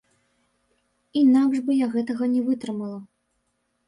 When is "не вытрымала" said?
2.31-2.97